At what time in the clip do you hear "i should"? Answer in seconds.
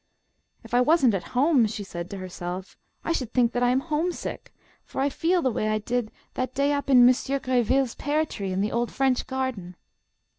3.05-3.31